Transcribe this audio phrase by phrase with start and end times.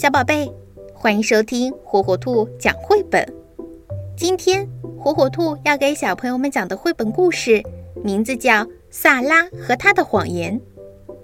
[0.00, 0.50] 小宝贝，
[0.94, 3.22] 欢迎收听火火兔讲绘本。
[4.16, 4.66] 今天
[4.98, 7.62] 火火兔要给小朋友们讲的绘本故事，
[8.02, 10.58] 名字叫《萨拉和他的谎言》，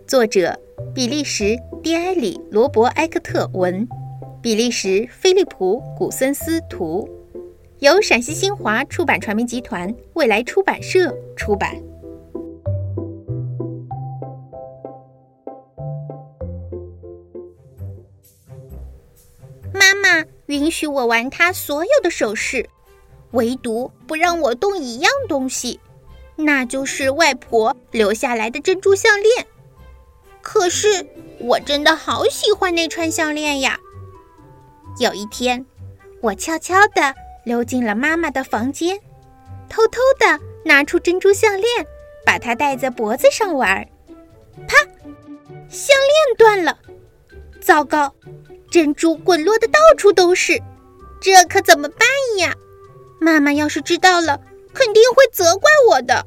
[0.06, 0.60] 作者
[0.94, 3.88] 比利时蒂埃里·罗伯埃克特文，
[4.42, 7.08] 比利时菲利普·古森斯图，
[7.78, 11.74] 由陕西新华出版传媒集团未来出版社出版。
[20.06, 22.68] 妈允许我玩她所有的首饰，
[23.32, 25.80] 唯独不让我动一样东西，
[26.36, 29.46] 那就是外婆留下来的珍珠项链。
[30.40, 31.04] 可是
[31.40, 33.78] 我真的好喜欢那串项链呀！
[35.00, 35.66] 有一天，
[36.20, 38.98] 我悄悄地溜进了妈妈的房间，
[39.68, 41.86] 偷偷地拿出珍珠项链，
[42.24, 43.84] 把它戴在脖子上玩。
[44.68, 44.76] 啪！
[45.68, 46.78] 项链断了！
[47.60, 48.14] 糟糕！
[48.76, 50.62] 珍珠滚落的到处都是，
[51.18, 52.06] 这可怎么办
[52.40, 52.54] 呀？
[53.18, 54.38] 妈妈要是知道了，
[54.74, 56.26] 肯定会责怪我的。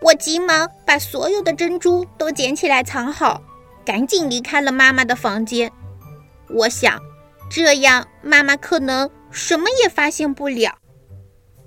[0.00, 3.40] 我急忙把所有的珍珠都捡起来藏好，
[3.84, 5.70] 赶紧离开了妈妈的房间。
[6.48, 7.00] 我想，
[7.48, 10.78] 这样妈妈可能什么也发现不了。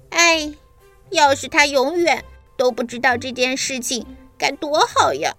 [0.10, 0.54] 哎，
[1.12, 2.22] 要是她永远
[2.58, 4.06] 都不知道这件事情，
[4.38, 5.34] 该多好呀！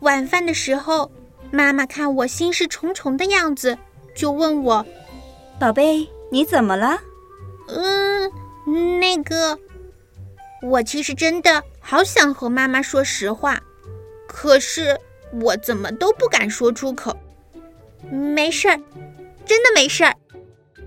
[0.00, 1.12] 晚饭的时候。
[1.50, 3.78] 妈妈看我心事重重的样子，
[4.14, 4.84] 就问我
[5.58, 7.00] ：“宝贝，你怎么了
[7.68, 8.30] ？”“嗯，
[9.00, 9.58] 那个……
[10.62, 13.60] 我其实真的好想和妈妈说实话，
[14.26, 14.98] 可是
[15.40, 17.16] 我怎么都不敢说出口。
[18.10, 18.80] ”“没事儿，
[19.44, 20.14] 真的没事儿。”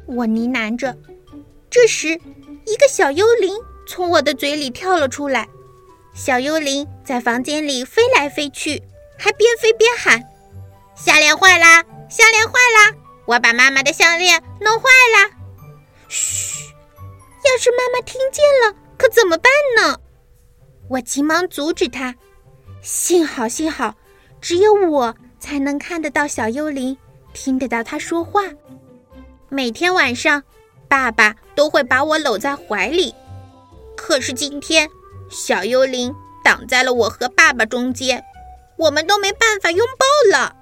[0.07, 0.95] 我呢喃着。
[1.69, 3.55] 这时，一个小幽灵
[3.87, 5.47] 从我的嘴里跳了出来。
[6.13, 8.83] 小幽灵在房间里飞来飞去，
[9.17, 10.21] 还边飞边喊。
[11.03, 11.83] 项链坏啦！
[12.09, 12.95] 项链坏啦！
[13.25, 14.83] 我把妈妈的项链弄坏
[15.15, 15.31] 啦！
[16.07, 16.71] 嘘，
[17.43, 19.97] 要是妈妈听见了，可怎么办呢？
[20.91, 22.13] 我急忙阻止他。
[22.83, 23.95] 幸好，幸好，
[24.39, 26.95] 只有我才能看得到小幽灵，
[27.33, 28.43] 听得到他说话。
[29.49, 30.43] 每天晚上，
[30.87, 33.15] 爸爸都会把我搂在怀里。
[33.97, 34.87] 可是今天，
[35.31, 38.23] 小幽灵挡在了我和爸爸中间，
[38.77, 40.57] 我们都没办法拥抱了。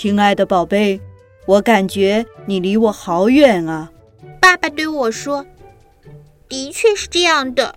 [0.00, 1.00] 亲爱的宝贝，
[1.44, 3.90] 我感觉你离我好远啊！
[4.40, 5.44] 爸爸对我说
[6.48, 7.74] ：“的确是这样的，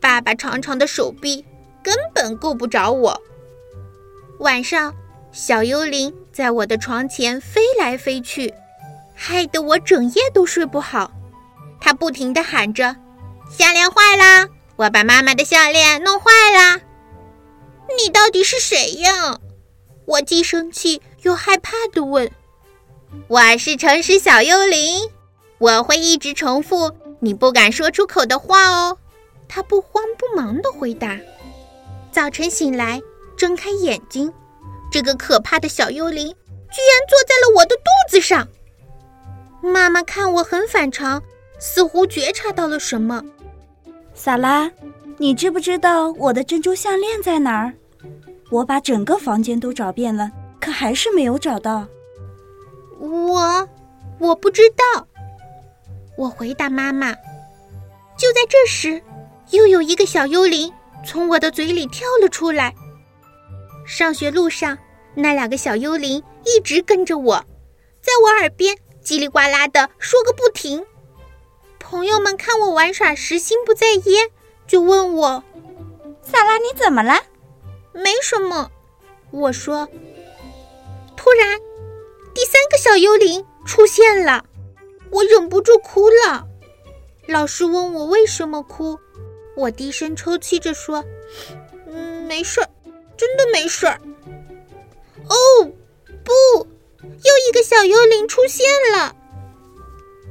[0.00, 1.44] 爸爸长长的手臂
[1.82, 3.20] 根本够不着我。”
[4.38, 4.94] 晚上，
[5.32, 8.54] 小幽灵在我的床前飞来飞去，
[9.12, 11.10] 害得我整夜都睡不好。
[11.80, 12.94] 它不停地喊着
[13.50, 14.46] ：“项链坏啦！
[14.76, 16.80] 我把妈妈的项链弄坏啦！”
[17.98, 19.40] 你到底是谁呀？
[20.06, 22.30] 我既生气又害怕的问
[23.28, 25.10] ：“我是诚实小幽灵，
[25.58, 26.90] 我会一直重复
[27.20, 28.96] 你不敢说出口的话哦。”
[29.48, 31.16] 他不慌不忙的回答。
[32.10, 33.00] 早晨醒来，
[33.36, 34.32] 睁开眼睛，
[34.90, 38.48] 这个可怕的小幽灵居然坐在了我的肚子上。
[39.60, 41.22] 妈妈看我很反常，
[41.58, 43.22] 似乎觉察到了什么。
[44.14, 44.70] 萨拉，
[45.18, 47.72] 你知不知道我的珍珠项链在哪儿？
[48.50, 50.30] 我把整个房间都找遍了，
[50.60, 51.86] 可还是没有找到。
[52.98, 53.68] 我，
[54.18, 55.06] 我不知道。
[56.16, 57.12] 我回答妈妈。
[58.16, 59.02] 就在这时，
[59.50, 60.72] 又有一个小幽灵
[61.04, 62.74] 从我的嘴里跳了出来。
[63.84, 64.78] 上学路上，
[65.14, 67.44] 那两个小幽灵一直跟着我，
[68.00, 70.84] 在我耳边叽里呱啦的说个不停。
[71.78, 74.30] 朋友们看我玩耍时心不在焉，
[74.66, 75.44] 就问我
[76.24, 77.14] ：“萨拉，你怎么了？”
[77.96, 78.70] 没什么，
[79.30, 79.88] 我说。
[81.16, 81.58] 突然，
[82.34, 84.44] 第三个小幽灵出现了，
[85.10, 86.46] 我忍不住哭了。
[87.26, 88.98] 老师问我为什么哭，
[89.56, 91.02] 我低声抽泣着说
[91.88, 92.68] ：“嗯，没事儿，
[93.16, 93.98] 真的没事儿。”
[95.28, 95.64] 哦，
[96.22, 96.32] 不，
[97.00, 99.16] 又一个小幽灵出现了。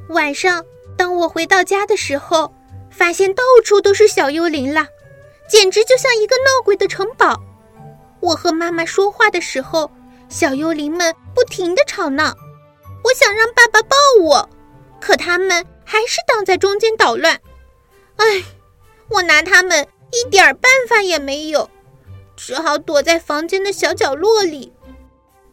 [0.09, 0.63] 晚上，
[0.95, 2.53] 当我回到家的时候，
[2.91, 4.87] 发现到处都是小幽灵了，
[5.49, 7.41] 简直就像一个闹鬼的城堡。
[8.25, 9.91] 我和妈妈说话的时候，
[10.29, 12.35] 小幽灵们不停的吵闹。
[13.03, 14.49] 我想让爸爸抱我，
[14.99, 17.39] 可他们还是挡在中间捣乱。
[18.15, 18.43] 唉，
[19.09, 21.69] 我拿他们一点办法也没有，
[22.35, 24.73] 只好躲在房间的小角落里。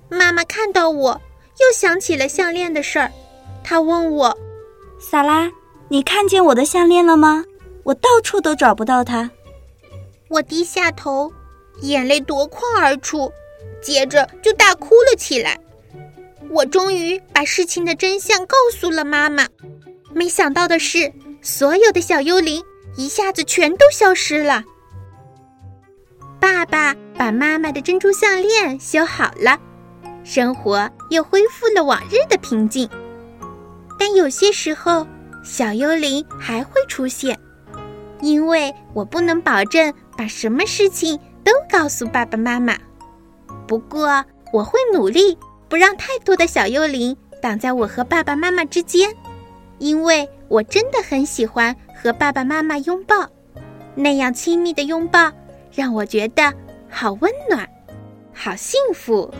[0.09, 1.21] 妈妈看到我，
[1.61, 3.13] 又想起了项链的事儿，
[3.63, 4.39] 她问我
[4.99, 5.53] ：“萨拉，
[5.89, 7.45] 你看见我的项链了吗？
[7.85, 9.31] 我到处都找不到它。”
[10.31, 11.31] 我低下头。
[11.81, 13.33] 眼泪夺眶而出，
[13.81, 15.59] 接着就大哭了起来。
[16.51, 19.49] 我终于把事情的真相告诉了妈妈。
[20.15, 22.63] 没想到的是，所有的小幽灵
[22.97, 24.63] 一下子全都消失了。
[26.39, 29.59] 爸爸把妈妈的珍珠项链修好了，
[30.23, 32.89] 生活又恢复了往日的平静。
[33.99, 35.07] 但有些时候，
[35.43, 37.39] 小幽灵还会出现，
[38.21, 42.77] 因为我不能保证把什么事情都告诉爸爸妈妈。
[43.67, 45.37] 不过，我会努力
[45.69, 49.09] 不让太多的小幽灵挡在我和爸爸妈妈之间，
[49.79, 53.29] 因为我真的很喜欢和爸爸妈妈拥抱，
[53.95, 55.31] 那样亲密的拥抱。
[55.75, 56.53] 让我觉得
[56.91, 57.67] 好温暖，
[58.35, 59.33] 好幸福。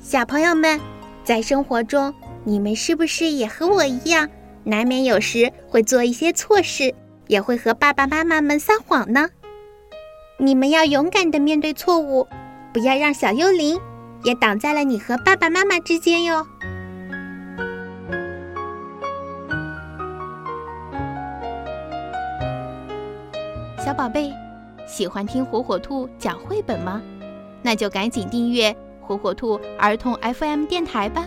[0.00, 0.80] 小朋友们，
[1.24, 2.14] 在生活中，
[2.44, 4.28] 你们是不是也和我一样，
[4.62, 6.94] 难免有时会做一些错事，
[7.26, 9.28] 也会和爸爸妈妈们撒谎呢？
[10.42, 12.26] 你们要勇敢的面对错误，
[12.72, 13.78] 不要让小幽灵
[14.24, 16.46] 也挡在了你和爸爸妈妈之间哟。
[23.84, 24.32] 小宝贝，
[24.86, 27.02] 喜欢听火火兔讲绘本吗？
[27.60, 31.26] 那就赶紧订阅火火兔儿童 FM 电台吧。